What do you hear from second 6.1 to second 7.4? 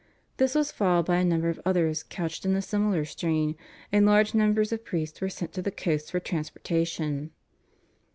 transportation.